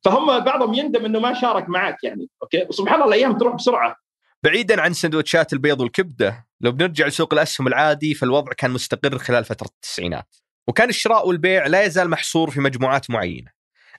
فهم 0.04 0.40
بعضهم 0.40 0.74
يندم 0.74 1.06
إنه 1.06 1.20
ما 1.20 1.34
شارك 1.34 1.70
معك 1.70 2.04
يعني. 2.04 2.30
okay؟ 2.44 2.66
وسبحان 2.70 2.96
الله 2.96 3.08
الأيام 3.08 3.38
تروح 3.38 3.56
بسرعة. 3.56 3.96
بعيدا 4.44 4.82
عن 4.82 4.94
سندوتشات 4.94 5.54
البيض 5.54 5.82
والكبدة. 5.82 6.46
لو 6.64 6.72
بنرجع 6.72 7.08
لسوق 7.08 7.34
الأسهم 7.34 7.68
العادي 7.68 8.14
فالوضع 8.14 8.54
كان 8.54 8.72
مستقر 8.72 9.18
خلال 9.18 9.46
فترة 9.46 9.68
التسعينات. 9.68 10.36
وكان 10.68 10.90
الشراء 10.90 11.28
والبيع 11.28 11.68
لا 11.68 11.84
يزال 11.84 12.10
محصور 12.10 12.52
في 12.52 12.60
مجموعات 12.60 13.10
معينة. 13.10 13.52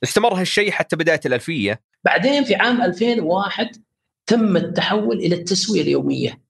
استمر 0.03 0.33
هالشيء 0.33 0.71
حتى 0.71 0.95
بداية 0.95 1.19
الألفية. 1.25 1.81
بعدين 2.03 2.43
في 2.43 2.55
عام 2.55 2.81
2001 2.81 3.67
تم 4.27 4.57
التحول 4.57 5.17
إلى 5.17 5.35
التسوية 5.35 5.81
اليومية. 5.81 6.41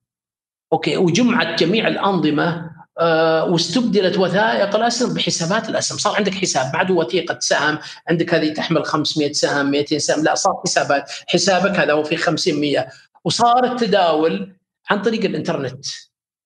أوكي 0.73 0.97
وجمعت 0.97 1.59
جميع 1.59 1.87
الأنظمة 1.87 2.75
آه 2.99 3.43
واستبدلت 3.43 4.17
وثائق 4.17 4.75
الأسهم 4.75 5.13
بحسابات 5.13 5.69
الأسهم، 5.69 5.97
صار 5.97 6.15
عندك 6.15 6.33
حساب 6.33 6.73
ما 6.73 6.79
عاد 6.79 6.91
وثيقة 6.91 7.39
سهم، 7.39 7.79
عندك 8.09 8.33
هذه 8.33 8.53
تحمل 8.53 8.85
500 8.85 9.31
سهم 9.31 9.71
200 9.71 9.97
سهم، 9.97 10.23
لا 10.23 10.35
صار 10.35 10.53
حسابات، 10.65 11.11
حسابك 11.27 11.79
هذا 11.79 11.93
هو 11.93 12.03
في 12.03 12.17
50 12.17 12.59
100 12.61 12.87
وصار 13.25 13.63
التداول 13.63 14.54
عن 14.89 15.01
طريق 15.01 15.25
الإنترنت 15.25 15.85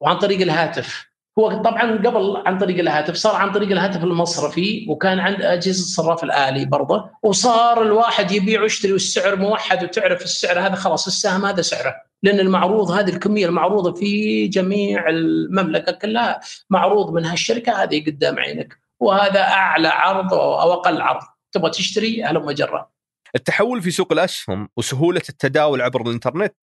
وعن 0.01 0.17
طريق 0.17 0.41
الهاتف. 0.41 1.09
هو 1.39 1.61
طبعا 1.61 1.97
قبل 1.97 2.43
عن 2.45 2.57
طريق 2.57 2.79
الهاتف 2.79 3.15
صار 3.15 3.35
عن 3.35 3.51
طريق 3.51 3.71
الهاتف 3.71 4.03
المصرفي 4.03 4.85
وكان 4.89 5.19
عند 5.19 5.41
أجهزة 5.41 5.81
الصراف 5.81 6.23
الآلي 6.23 6.65
برضه. 6.65 7.09
وصار 7.23 7.81
الواحد 7.81 8.31
يبيع 8.31 8.61
ويشتري 8.61 8.93
والسعر 8.93 9.35
موحد 9.35 9.83
وتعرف 9.83 10.21
السعر 10.21 10.59
هذا 10.59 10.75
خلاص 10.75 11.07
السهم 11.07 11.45
هذا 11.45 11.61
سعره. 11.61 11.95
لأن 12.23 12.39
المعروض 12.39 12.91
هذه 12.91 13.09
الكمية 13.09 13.45
المعروضة 13.45 13.93
في 13.93 14.47
جميع 14.47 15.09
المملكة 15.09 15.91
كلها 15.91 16.39
معروض 16.69 17.13
من 17.13 17.25
هالشركة 17.25 17.83
هذه 17.83 18.05
قدام 18.05 18.39
عينك. 18.39 18.79
وهذا 18.99 19.41
أعلى 19.41 19.87
عرض 19.87 20.33
أو 20.33 20.73
أقل 20.73 21.01
عرض. 21.01 21.23
تبغى 21.51 21.71
تشتري؟ 21.71 22.23
هلم 22.23 22.51
جرة 22.51 22.89
التحول 23.35 23.81
في 23.81 23.91
سوق 23.91 24.11
الأسهم 24.11 24.69
وسهولة 24.77 25.21
التداول 25.29 25.81
عبر 25.81 26.01
الإنترنت 26.01 26.53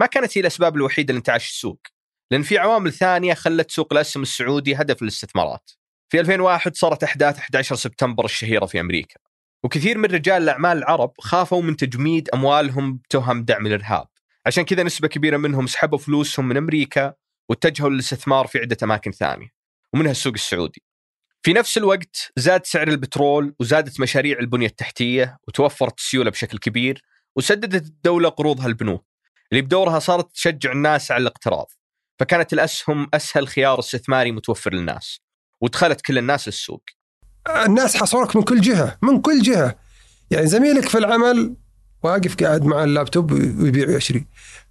ما 0.00 0.06
كانت 0.06 0.38
هي 0.38 0.40
الأسباب 0.40 0.76
الوحيدة 0.76 1.14
لانتعاش 1.14 1.48
السوق 1.48 1.80
لأن 2.30 2.42
في 2.42 2.58
عوامل 2.58 2.92
ثانية 2.92 3.34
خلت 3.34 3.70
سوق 3.70 3.92
الأسهم 3.92 4.22
السعودي 4.22 4.74
هدف 4.74 5.02
للاستثمارات. 5.02 5.70
في 6.08 6.20
2001 6.20 6.76
صارت 6.76 7.04
أحداث 7.04 7.38
11 7.38 7.76
سبتمبر 7.76 8.24
الشهيرة 8.24 8.66
في 8.66 8.80
أمريكا. 8.80 9.20
وكثير 9.64 9.98
من 9.98 10.04
رجال 10.04 10.42
الأعمال 10.42 10.78
العرب 10.78 11.12
خافوا 11.18 11.62
من 11.62 11.76
تجميد 11.76 12.28
أموالهم 12.34 12.96
بتهم 12.96 13.44
دعم 13.44 13.66
الإرهاب. 13.66 14.06
عشان 14.46 14.64
كذا 14.64 14.82
نسبة 14.82 15.08
كبيرة 15.08 15.36
منهم 15.36 15.66
سحبوا 15.66 15.98
فلوسهم 15.98 16.48
من 16.48 16.56
أمريكا 16.56 17.14
واتجهوا 17.48 17.90
للاستثمار 17.90 18.46
في 18.46 18.58
عدة 18.58 18.76
أماكن 18.82 19.10
ثانية 19.10 19.48
ومنها 19.92 20.10
السوق 20.10 20.32
السعودي. 20.32 20.82
في 21.42 21.52
نفس 21.52 21.78
الوقت 21.78 22.32
زاد 22.36 22.66
سعر 22.66 22.88
البترول 22.88 23.54
وزادت 23.60 24.00
مشاريع 24.00 24.38
البنية 24.38 24.66
التحتية 24.66 25.38
وتوفرت 25.48 25.98
السيولة 25.98 26.30
بشكل 26.30 26.58
كبير 26.58 27.02
وسددت 27.36 27.86
الدولة 27.86 28.28
قروضها 28.28 28.66
البنوك 28.66 29.13
اللي 29.52 29.62
بدورها 29.62 29.98
صارت 29.98 30.32
تشجع 30.32 30.72
الناس 30.72 31.10
على 31.10 31.22
الاقتراض. 31.22 31.66
فكانت 32.18 32.52
الأسهم 32.52 33.08
أسهل 33.14 33.48
خيار 33.48 33.78
استثماري 33.78 34.32
متوفر 34.32 34.74
للناس 34.74 35.20
ودخلت 35.60 36.00
كل 36.00 36.18
الناس 36.18 36.48
للسوق. 36.48 36.82
الناس 37.48 37.96
حصرك 37.96 38.36
من 38.36 38.42
كل 38.42 38.60
جهة 38.60 38.98
من 39.02 39.20
كل 39.20 39.42
جهة. 39.42 39.76
يعني 40.30 40.46
زميلك 40.46 40.88
في 40.88 40.98
العمل 40.98 41.54
واقف 42.02 42.36
قاعد 42.36 42.64
مع 42.64 42.84
اللابتوب 42.84 43.32
ويبيع 43.32 43.88
ويشتري. 43.88 44.26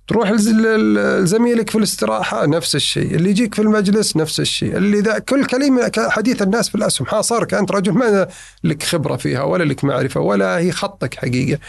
تروح 0.07 0.31
لزميلك 0.31 1.69
في 1.69 1.77
الاستراحة 1.77 2.45
نفس 2.45 2.75
الشيء. 2.75 3.15
اللي 3.15 3.29
يجيك 3.29 3.55
في 3.55 3.61
المجلس 3.61 4.17
نفس 4.17 4.39
الشيء. 4.39 4.77
اللي 4.77 4.99
ذا 4.99 5.19
كل 5.19 5.45
كلمة 5.45 5.91
حديث 5.97 6.41
الناس 6.41 6.69
في 6.69 6.75
الأسهم 6.75 7.07
حاصرك 7.07 7.53
أنت 7.53 7.71
رجل 7.71 7.91
ما 7.91 8.27
لك 8.63 8.83
خبرة 8.83 9.15
فيها 9.15 9.43
ولا 9.43 9.63
لك 9.63 9.83
معرفة 9.83 10.19
ولا 10.19 10.57
هي 10.57 10.71
خطك 10.71 11.15
حقيقة. 11.15 11.59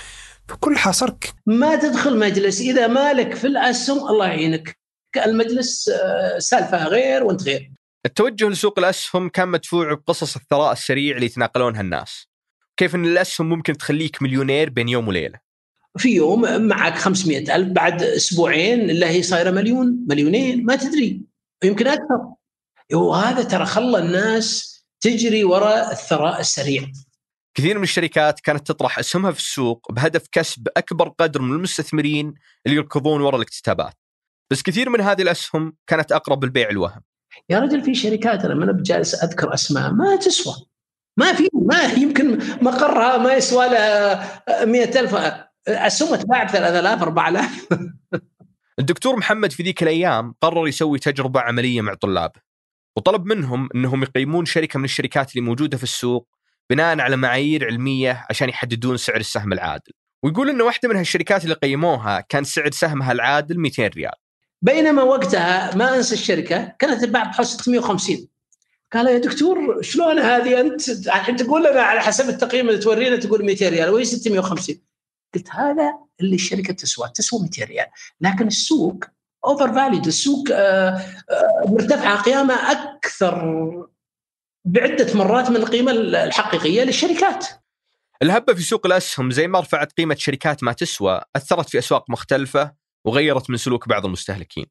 فكل 0.49 0.77
حاصرك 0.77 1.35
ما 1.47 1.77
تدخل 1.77 2.19
مجلس 2.19 2.61
إذا 2.61 2.87
مالك 2.87 3.35
في 3.35 3.47
الأسهم 3.47 4.09
الله 4.09 4.27
يعينك 4.27 4.79
المجلس 5.27 5.89
آه، 5.89 6.39
سالفة 6.39 6.85
غير 6.85 7.25
وأنت 7.25 7.43
غير. 7.43 7.71
التوجه 8.07 8.49
لسوق 8.49 8.79
الأسهم 8.79 9.29
كان 9.29 9.49
مدفوع 9.49 9.95
بقصص 9.95 10.37
الثراء 10.37 10.73
السريع 10.73 11.15
اللي 11.15 11.27
يتناقلونها 11.27 11.81
الناس. 11.81 12.29
كيف 12.77 12.95
إن 12.95 13.05
الأسهم 13.05 13.49
ممكن 13.49 13.77
تخليك 13.77 14.23
مليونير 14.23 14.71
بين 14.71 14.89
يوم 14.89 15.09
وليلة. 15.09 15.39
في 15.99 16.15
يوم 16.15 16.63
معك 16.63 16.99
500 16.99 17.57
ألف 17.57 17.69
بعد 17.69 18.03
أسبوعين 18.03 18.91
إلا 18.91 19.11
هي 19.11 19.23
صايرة 19.23 19.51
مليون 19.51 20.05
مليونين 20.09 20.65
ما 20.65 20.77
تدري 20.77 21.21
يمكن 21.65 21.87
أكثر 21.87 22.35
وهذا 22.93 23.43
ترى 23.43 23.67
خلى 23.67 23.99
الناس 23.99 24.75
تجري 25.01 25.45
وراء 25.45 25.93
الثراء 25.93 26.41
السريع 26.41 26.93
كثير 27.55 27.79
من 27.79 27.85
الشركات 27.85 28.41
كانت 28.41 28.67
تطرح 28.67 28.99
اسهمها 28.99 29.33
في 29.33 29.39
السوق 29.39 29.93
بهدف 29.93 30.27
كسب 30.33 30.69
أكبر 30.77 31.09
قدر 31.09 31.43
من 31.43 31.57
المستثمرين 31.57 32.35
اللي 32.67 32.77
يركضون 32.77 33.21
وراء 33.21 33.37
الاكتتابات. 33.37 33.95
بس 34.51 34.63
كثير 34.63 34.91
من 34.91 35.01
هذه 35.01 35.23
الأسهم 35.23 35.77
كانت 35.87 36.13
أقرب 36.13 36.45
البيع 36.45 36.71
الوهم. 36.71 37.01
يا 37.51 37.59
رجل 37.59 37.83
في 37.83 37.95
شركات 37.95 38.45
أنا 38.45 38.55
ما 38.55 38.73
بجالس 38.73 39.15
أذكر 39.15 39.55
أسماء 39.55 39.93
ما 39.93 40.17
تسوى. 40.17 40.55
ما 41.17 41.33
في 41.33 41.49
ما 41.53 41.83
يمكن 41.83 42.39
مقرها 42.63 43.19
ما 43.19 43.35
يسوى 43.35 43.69
لها 43.69 44.65
100000 44.65 45.15
اسهم 45.69 46.17
تباع 46.17 46.45
ب 46.45 46.49
3000 46.49 47.03
4000 47.03 47.69
الدكتور 48.79 49.17
محمد 49.17 49.53
في 49.53 49.63
ذيك 49.63 49.83
الأيام 49.83 50.35
قرر 50.41 50.69
يسوي 50.69 50.99
تجربة 50.99 51.41
عملية 51.41 51.81
مع 51.81 51.95
طلابه 51.95 52.41
وطلب 52.97 53.27
منهم 53.27 53.69
إنهم 53.75 54.03
يقيمون 54.03 54.45
شركة 54.45 54.79
من 54.79 54.85
الشركات 54.85 55.37
اللي 55.37 55.47
موجودة 55.47 55.77
في 55.77 55.83
السوق 55.83 56.29
بناء 56.71 57.01
على 57.01 57.17
معايير 57.17 57.67
علمية 57.67 58.27
عشان 58.31 58.49
يحددون 58.49 58.97
سعر 58.97 59.17
السهم 59.17 59.53
العادل. 59.53 59.93
ويقول 60.23 60.51
إنه 60.51 60.65
واحدة 60.65 60.89
من 60.89 60.97
هالشركات 60.97 61.45
اللي 61.45 61.55
قيموها 61.55 62.21
كان 62.21 62.45
سعر 62.45 62.71
سهمها 62.71 63.13
العادل 63.13 63.59
200 63.59 63.87
ريال. 63.87 64.13
بينما 64.63 65.03
وقتها 65.03 65.77
ما 65.77 65.97
أنسى 65.97 66.15
الشركة 66.15 66.73
كانت 66.79 67.05
تتباع 67.05 67.23
بحوالي 67.23 67.51
650 67.51 68.29
قال 68.93 69.07
يا 69.07 69.19
دكتور 69.19 69.83
شلون 69.83 70.19
هذه 70.19 70.61
أنت 70.61 70.89
الحين 70.89 71.37
تقول 71.37 71.65
لنا 71.65 71.83
على 71.83 72.01
حسب 72.01 72.29
التقييم 72.29 72.69
اللي 72.69 72.81
تورينا 72.81 73.17
تقول 73.17 73.45
200 73.45 73.69
ريال 73.69 73.91
وهي 73.91 74.05
650 74.05 74.77
قلت 75.35 75.51
هذا 75.51 75.93
اللي 76.21 76.35
الشركة 76.35 76.75
تسوى 76.75 77.11
تسوى 77.15 77.41
200 77.41 77.65
ريال. 77.65 77.87
لكن 78.21 78.47
السوق 78.47 79.05
overvalued 79.45 80.07
السوق 80.07 80.49
آه، 80.53 80.89
آه، 81.31 81.65
مرتفعة 81.67 82.23
قيمه 82.23 82.55
أكثر 82.55 83.45
بعدة 84.65 85.15
مرات 85.15 85.51
من 85.51 85.57
القيمة 85.57 85.93
الحقيقية 85.93 86.83
للشركات. 86.83 87.47
الهبة 88.23 88.55
في 88.55 88.63
سوق 88.63 88.87
الأسهم 88.87 89.31
زي 89.31 89.49
ما 89.49 89.61
رفعت 89.61 89.93
قيمة 89.93 90.15
شركات 90.19 90.65
ما 90.65 90.73
تسوى 90.73 91.21
أثرت 91.37 91.71
في 91.71 91.79
أسواق 91.79 92.11
مختلفة 92.11 92.73
وغيرت 93.05 93.51
من 93.51 93.57
سلوك 93.57 93.89
بعض 93.89 94.05
المستهلكين. 94.05 94.67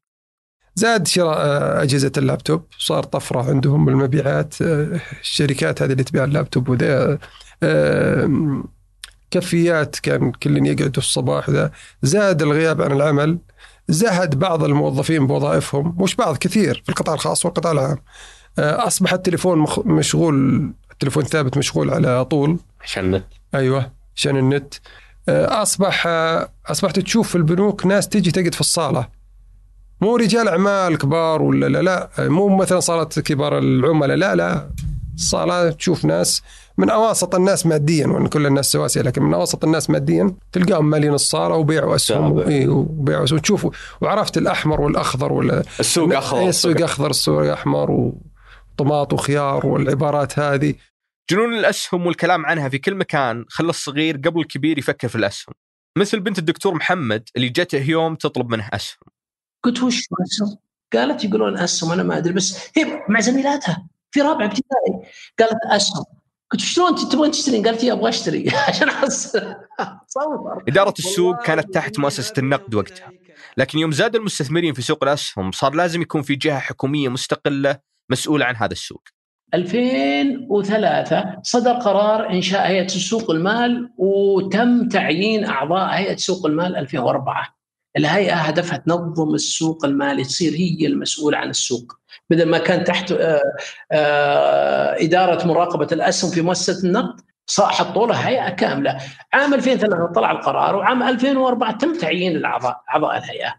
زاد 0.74 1.06
شراء 1.06 1.38
آه، 1.38 1.82
أجهزة 1.82 2.12
اللابتوب. 2.16 2.66
صار 2.78 3.02
طفرة 3.02 3.50
عندهم 3.50 3.84
بالمبيعات 3.84 4.62
آه، 4.62 5.00
الشركات 5.20 5.82
هذه 5.82 5.92
اللي 5.92 6.04
تبيع 6.04 6.24
اللابتوب 6.24 6.68
وذا 6.68 7.18
آه، 7.62 8.64
كفيات 9.30 9.98
كان 9.98 10.32
كل 10.32 10.66
يقعدوا 10.66 11.02
الصباح 11.02 11.50
ذا. 11.50 11.70
زاد 12.02 12.42
الغياب 12.42 12.82
عن 12.82 12.92
العمل. 12.92 13.38
زهد 13.88 14.38
بعض 14.38 14.64
الموظفين 14.64 15.26
بوظائفهم 15.26 15.96
مش 16.00 16.16
بعض 16.16 16.36
كثير 16.36 16.82
في 16.84 16.88
القطاع 16.88 17.14
الخاص 17.14 17.44
والقطاع 17.44 17.72
العام. 17.72 17.98
أصبح 18.58 19.12
التليفون 19.12 19.66
مشغول 19.84 20.70
التليفون 20.92 21.24
ثابت 21.24 21.58
مشغول 21.58 21.90
على 21.90 22.24
طول. 22.24 22.58
عشان 22.82 23.04
النت. 23.04 23.24
أيوه 23.54 23.90
عشان 24.16 24.36
النت. 24.36 24.74
آه، 25.28 25.62
أصبح 25.62 26.04
آه، 26.06 26.48
أصبحت 26.66 26.98
تشوف 26.98 27.28
في 27.28 27.34
البنوك 27.34 27.86
ناس 27.86 28.08
تيجي 28.08 28.30
تقعد 28.30 28.54
في 28.54 28.60
الصالة. 28.60 29.08
مو 30.00 30.16
رجال 30.16 30.48
أعمال 30.48 30.98
كبار 30.98 31.42
ولا 31.42 31.66
لا 31.66 31.82
لا 31.82 32.10
مو 32.18 32.56
مثلا 32.56 32.80
صارت 32.80 33.20
كبار 33.20 33.58
العملاء 33.58 34.16
لا 34.16 34.34
لا. 34.34 34.70
صار 35.16 35.70
تشوف 35.70 36.04
ناس 36.04 36.42
من 36.78 36.90
أواسط 36.90 37.34
الناس 37.34 37.66
ماديا 37.66 38.06
وإن 38.06 38.26
كل 38.26 38.46
الناس 38.46 38.72
سواسية 38.72 39.00
لكن 39.00 39.22
من 39.22 39.34
اوسط 39.34 39.64
الناس 39.64 39.90
ماديا 39.90 40.34
تلقاهم 40.52 40.90
مالين 40.90 41.14
الصالة 41.14 41.54
وبيعوا 41.54 41.94
أسهم. 41.94 42.38
إيه، 42.38 42.68
وبيعوا 42.68 43.24
أسهم. 43.24 43.38
تشوفوا 43.38 43.70
وعرفت 44.00 44.38
الأحمر 44.38 44.80
والأخضر 44.80 45.32
ولا 45.32 45.62
السوق 45.80 46.16
أخضر. 46.16 46.38
إيه، 46.40 46.48
السوق 46.48 46.82
أخضر 46.82 47.10
السوق 47.10 47.52
أحمر 47.52 48.12
وطماط 48.74 49.12
وخيار 49.12 49.66
والعبارات 49.66 50.38
هذه. 50.38 50.74
جنون 51.30 51.54
الأسهم 51.54 52.06
والكلام 52.06 52.46
عنها 52.46 52.68
في 52.68 52.78
كل 52.78 52.94
مكان 52.94 53.44
خلى 53.48 53.70
الصغير 53.70 54.16
قبل 54.16 54.40
الكبير 54.40 54.78
يفكر 54.78 55.08
في 55.08 55.16
الأسهم. 55.16 55.54
مثل 55.98 56.20
بنت 56.20 56.38
الدكتور 56.38 56.74
محمد 56.74 57.28
اللي 57.36 57.48
جته 57.48 57.90
يوم 57.90 58.14
تطلب 58.14 58.50
منه 58.50 58.68
أسهم. 58.72 58.98
قلت 59.64 59.82
وش 59.82 59.98
اسهم؟ 59.98 60.56
قالت 60.92 61.24
يقولون 61.24 61.58
أسهم 61.58 61.92
أنا 61.92 62.02
ما 62.02 62.18
أدري 62.18 62.32
بس 62.32 62.70
هي 62.76 63.02
مع 63.08 63.20
زميلاتها 63.20 63.86
في 64.10 64.20
رابعه 64.20 64.46
ابتدائي. 64.46 65.10
قالت 65.38 65.58
أسهم. 65.70 66.04
قلت 66.50 66.60
شلون 66.60 66.94
تبغين 66.94 67.30
تشترين؟ 67.30 67.66
قالت 67.66 67.84
يا 67.84 67.92
أبغى 67.92 68.08
أشتري. 68.08 68.50
عشان 68.68 68.88
احس 68.88 69.32
تصور 70.08 70.64
إدارة 70.68 70.94
السوق 70.98 71.42
كانت 71.42 71.74
تحت 71.74 71.98
مؤسسة 71.98 72.34
النقد 72.38 72.74
وقتها. 72.74 73.12
لكن 73.56 73.78
يوم 73.78 73.92
زاد 73.92 74.16
المستثمرين 74.16 74.74
في 74.74 74.82
سوق 74.82 75.04
الأسهم 75.04 75.52
صار 75.52 75.74
لازم 75.74 76.02
يكون 76.02 76.22
في 76.22 76.34
جهة 76.34 76.58
حكومية 76.58 77.08
مستقلة 77.08 77.78
مسؤولة 78.10 78.44
عن 78.44 78.56
هذا 78.56 78.72
السوق. 78.72 79.02
2003 79.54 81.40
صدر 81.42 81.72
قرار 81.72 82.30
إنشاء 82.30 82.66
هيئة 82.66 82.86
سوق 82.86 83.30
المال 83.30 83.90
وتم 83.96 84.88
تعيين 84.88 85.44
أعضاء 85.44 85.98
هيئة 85.98 86.16
سوق 86.16 86.46
المال 86.46 86.76
2004 86.76 87.54
الهيئة 87.96 88.34
هدفها 88.34 88.76
تنظم 88.78 89.34
السوق 89.34 89.84
المالي 89.84 90.24
تصير 90.24 90.52
هي 90.52 90.86
المسؤولة 90.86 91.38
عن 91.38 91.50
السوق. 91.50 91.92
بدل 92.30 92.48
ما 92.48 92.58
كان 92.58 92.84
تحت 92.84 93.12
آه، 93.12 93.40
آه، 93.92 94.96
إدارة 95.04 95.46
مراقبة 95.46 95.88
الأسهم 95.92 96.30
في 96.30 96.42
مؤسسة 96.42 96.88
النقد 96.88 97.20
حطوا 97.58 98.06
له 98.06 98.14
هيئة 98.14 98.50
كاملة. 98.50 98.98
عام 99.32 99.54
2003 99.54 100.12
طلع 100.12 100.30
القرار 100.30 100.76
وعام 100.76 101.02
2004 101.02 101.78
تم 101.78 101.98
تعيين 101.98 102.36
الأعضاء 102.36 102.82
أعضاء 102.90 103.18
الهيئة. 103.18 103.54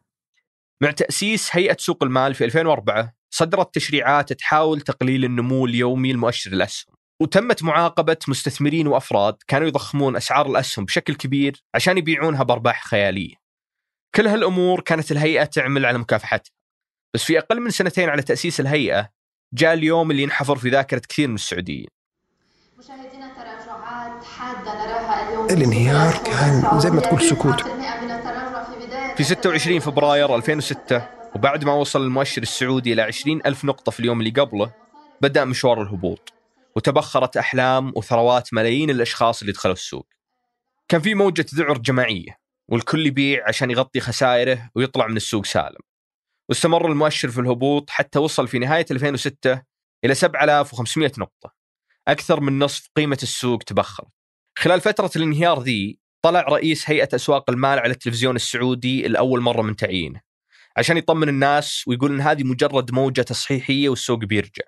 مع 0.81 0.91
تأسيس 0.91 1.49
هيئة 1.51 1.77
سوق 1.79 2.03
المال 2.03 2.33
في 2.33 2.45
2004 2.45 3.13
صدرت 3.36 3.75
تشريعات 3.75 4.34
تحاول 4.34 4.82
تقليل 4.82 5.25
النمو 5.25 5.65
اليومي 5.65 6.13
لمؤشر 6.13 6.51
الأسهم 6.51 6.96
وتمت 7.22 7.63
معاقبة 7.63 8.18
مستثمرين 8.27 8.88
وأفراد 8.88 9.36
كانوا 9.48 9.68
يضخمون 9.68 10.15
أسعار 10.15 10.46
الأسهم 10.48 10.86
بشكل 10.86 11.15
كبير 11.15 11.63
عشان 11.75 11.98
يبيعونها 11.98 12.44
بأرباح 12.44 12.84
خيالية. 12.84 13.36
كل 14.15 14.27
هالأمور 14.27 14.82
كانت 14.82 15.12
الهيئة 15.12 15.44
تعمل 15.44 15.86
على 15.86 15.98
مكافحتها. 15.98 16.51
بس 17.13 17.24
في 17.24 17.38
أقل 17.38 17.60
من 17.60 17.70
سنتين 17.70 18.10
على 18.10 18.22
تأسيس 18.22 18.60
الهيئة 18.60 19.10
جاء 19.54 19.74
اليوم 19.74 20.12
اللي 20.12 20.24
ينحفر 20.24 20.58
في 20.58 20.70
ذاكرة 20.70 21.01
كثير 21.10 21.27
من 21.27 21.36
السعوديين. 21.36 21.88
مشاهدينا 22.77 23.34
تراجعات 23.36 24.24
حادة 24.24 24.74
نراها 24.74 25.30
اليوم. 25.30 25.46
الانهيار 25.46 26.13
كان 26.18 26.80
زي 26.80 26.89
ما 26.89 27.01
تقول 27.01 27.22
سكوت. 27.22 27.62
في 29.18 29.24
26 29.24 29.80
فبراير 29.80 30.36
2006 30.36 31.14
وبعد 31.36 31.63
ما 31.63 31.74
وصل 31.74 32.01
المؤشر 32.01 32.42
السعودي 32.42 32.94
إلى 32.94 33.01
20 33.01 33.42
ألف 33.46 33.65
نقطة 33.65 33.92
في 33.92 34.00
اليوم 34.00 34.20
اللي 34.20 34.30
قبله 34.30 34.74
بدأ 35.22 35.46
مشوار 35.46 35.82
الهبوط 35.82 36.34
وتبخرت 36.75 37.38
أحلام 37.38 37.94
وثروات 37.96 38.54
ملايين 38.54 38.89
الأشخاص 38.89 39.42
اللي 39.42 39.54
دخلوا 39.54 39.74
السوق. 39.74 40.08
كان 40.88 41.01
في 41.01 41.15
موجة 41.15 41.46
ذعر 41.56 41.77
جماعية 41.77 42.38
والكل 42.70 43.08
يبيع 43.08 43.48
عشان 43.48 43.72
يغطي 43.72 44.00
خسائره 44.00 44.70
ويطلع 44.75 45.08
من 45.08 45.18
السوق 45.18 45.46
سالم. 45.46 45.80
واستمر 46.50 46.92
المؤشر 46.92 47.30
في 47.30 47.42
الهبوط 47.42 47.89
حتى 47.89 48.20
وصل 48.20 48.48
في 48.48 48.60
نهاية 48.60 48.86
2006 48.92 49.62
إلى 50.06 50.15
7500 50.15 51.12
نقطة. 51.17 51.54
أكثر 52.08 52.39
من 52.39 52.60
نصف 52.60 52.89
قيمة 52.95 53.19
السوق 53.24 53.63
تبخرت. 53.63 54.12
خلال 54.58 54.82
فترة 54.82 55.12
الانهيار 55.15 55.62
ذي 55.62 56.00
طلع 56.21 56.41
رئيس 56.41 56.89
هيئة 56.89 57.10
أسواق 57.15 57.50
المال 57.50 57.80
على 57.80 57.91
التلفزيون 57.91 58.36
السعودي 58.36 59.02
لأول 59.08 59.41
مرة 59.41 59.62
من 59.62 59.76
تعيينه. 59.76 60.35
عشان 60.77 60.97
يطمن 60.97 61.29
الناس 61.29 61.83
ويقول 61.88 62.13
إن 62.13 62.21
هذه 62.21 62.43
مجرد 62.43 62.91
موجة 62.91 63.21
تصحيحية 63.21 63.89
والسوق 63.89 64.19
بيرجع. 64.19 64.63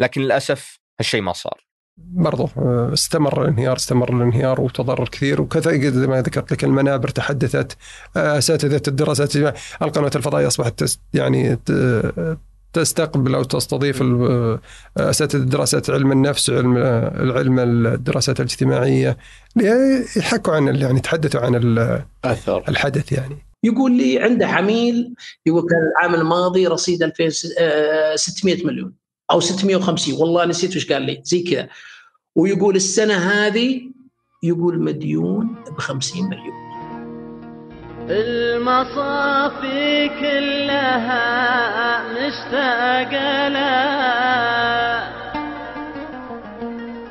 لكن 0.00 0.20
للأسف 0.20 0.78
هالشيء 1.00 1.20
ما 1.22 1.32
صار. 1.32 1.66
برضو 1.98 2.48
آه، 2.58 2.92
استمر 2.92 3.42
الانهيار 3.42 3.76
استمر 3.76 4.16
الانهيار 4.16 4.60
وتضرر 4.60 5.08
كثير. 5.08 5.40
وكذا 5.40 5.90
زي 5.90 6.06
ما 6.06 6.22
ذكرت 6.22 6.52
لك 6.52 6.64
المنابر 6.64 7.08
تحدثت 7.08 7.76
آه، 8.16 8.38
أساتذة 8.38 8.82
الدراسات 8.88 9.36
القناه 9.82 10.10
الفضائية 10.16 10.46
أصبحت 10.46 10.98
يعني 11.14 11.58
تستقبل 12.72 13.34
أو 13.34 13.42
تستضيف 13.42 14.02
آه، 14.02 14.60
أساتذة 14.96 15.44
دراسات 15.44 15.90
علم 15.90 16.12
النفس 16.12 16.50
علم 16.50 16.76
العلم 16.76 17.58
الدراسات 17.58 18.40
الاجتماعية 18.40 19.16
يحكوا 20.16 20.54
عن 20.54 20.76
يعني 20.76 20.98
يتحدثوا 20.98 21.40
عن 21.40 21.54
أثر. 22.24 22.64
الحدث 22.68 23.12
يعني. 23.12 23.45
يقول 23.66 23.92
لي 23.92 24.22
عنده 24.22 24.46
عميل 24.46 25.14
يقول 25.46 25.62
كان 25.70 25.80
العام 25.92 26.14
الماضي 26.14 26.66
رصيد 26.66 27.02
2600 27.02 28.66
مليون 28.66 28.92
أو 29.30 29.40
650 29.40 30.14
والله 30.20 30.44
نسيت 30.44 30.76
وش 30.76 30.92
قال 30.92 31.02
لي 31.02 31.20
زي 31.24 31.42
كذا. 31.42 31.68
ويقول 32.36 32.76
السنة 32.76 33.14
هذه 33.14 33.80
يقول 34.42 34.82
مديون 34.82 35.64
ب 35.76 35.78
50 35.78 36.28
مليون. 36.28 36.66
المصافي 38.10 40.08
كلها 40.08 41.22
مشتاقة 42.12 43.48
لها. 43.48 44.46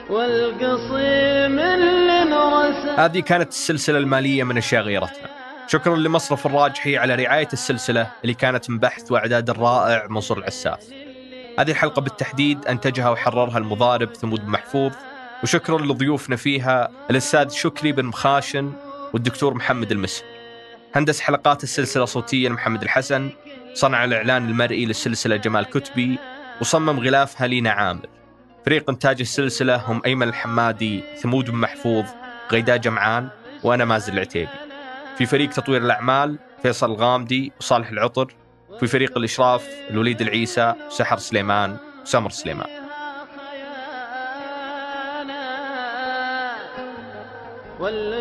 والقصيم 0.10 1.60
اللي 1.60 2.22
انرسم 2.22 2.89
هذه 2.98 3.20
كانت 3.20 3.50
السلسلة 3.50 3.98
المالية 3.98 4.44
من 4.44 4.58
أشياء 4.58 4.82
غيرتنا 4.84 5.44
شكرا 5.67 5.95
لمصرف 5.95 6.45
الراجحي 6.45 6.97
على 6.97 7.15
رعاية 7.15 7.47
السلسلة 7.54 8.12
اللي 8.21 8.34
كانت 8.34 8.69
من 8.69 8.80
بحث 8.80 9.12
وإعداد 9.12 9.49
الرائع 9.49 10.08
منصور 10.10 10.38
العساف. 10.38 10.80
هذه 11.60 11.71
الحلقة 11.71 12.01
بالتحديد 12.01 12.65
أنتجها 12.65 13.10
وحررها 13.10 13.58
المضارب 13.58 14.13
ثمود 14.13 14.47
محفوظ 14.47 14.93
وشكرا 15.43 15.82
لضيوفنا 15.82 16.36
فيها 16.36 16.91
الأستاذ 17.10 17.49
شكري 17.49 17.91
بن 17.91 18.06
مخاشن 18.06 18.73
والدكتور 19.13 19.54
محمد 19.54 19.91
المسك 19.91 20.25
هندس 20.95 21.21
حلقات 21.21 21.63
السلسلة 21.63 22.06
صوتيا 22.06 22.49
محمد 22.49 22.82
الحسن 22.82 23.30
صنع 23.73 24.04
الإعلان 24.04 24.49
المرئي 24.49 24.86
للسلسلة 24.86 25.36
جمال 25.36 25.65
كتبي 25.65 26.19
وصمم 26.62 26.99
غلافها 26.99 27.47
لينا 27.47 27.71
عامر. 27.71 28.06
فريق 28.65 28.89
إنتاج 28.89 29.19
السلسلة 29.19 29.75
هم 29.75 30.01
أيمن 30.06 30.28
الحمادي 30.28 31.04
ثمود 31.21 31.49
بن 31.49 31.58
محفوظ 31.58 32.06
غيدا 32.51 32.75
جمعان 32.75 33.30
وأنا 33.63 33.86
مازن 33.86 34.13
العتيبي. 34.13 34.64
في 35.17 35.25
فريق 35.25 35.49
تطوير 35.49 35.82
الأعمال 35.82 36.39
فيصل 36.62 36.91
الغامدي 36.91 37.51
وصالح 37.60 37.89
العطر 37.89 38.36
في 38.80 38.88
فريق 38.88 39.17
الإشراف 39.17 39.67
الوليد 39.89 40.21
العيسى 40.21 40.73
سحر 40.89 41.17
سليمان 41.17 41.78
وسمر 42.01 42.30
سليمان. 42.30 42.67
واللجين 47.80 48.14